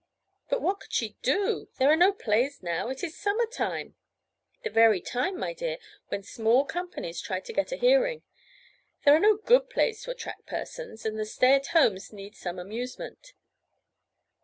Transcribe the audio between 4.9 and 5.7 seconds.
time, my